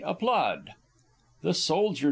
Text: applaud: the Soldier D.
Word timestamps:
applaud: 0.03 0.71
the 1.43 1.53
Soldier 1.53 1.93
D. 1.99 1.99